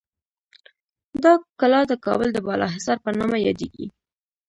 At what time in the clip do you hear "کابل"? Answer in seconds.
2.05-2.29